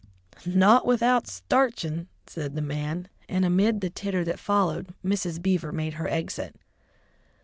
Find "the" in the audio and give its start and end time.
2.55-2.61, 3.81-3.91